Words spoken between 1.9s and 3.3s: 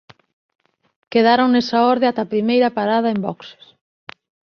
orde ata a primeira parada en